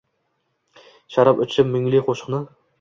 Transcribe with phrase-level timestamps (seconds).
[1.17, 2.45] Sharob ichib mungli qoʻshiqni